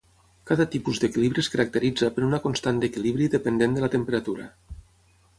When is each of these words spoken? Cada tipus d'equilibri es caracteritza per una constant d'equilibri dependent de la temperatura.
Cada 0.51 0.65
tipus 0.75 1.01
d'equilibri 1.01 1.41
es 1.43 1.49
caracteritza 1.55 2.09
per 2.15 2.23
una 2.27 2.39
constant 2.45 2.79
d'equilibri 2.83 3.27
dependent 3.35 3.77
de 3.77 3.85
la 3.85 3.91
temperatura. 3.97 4.49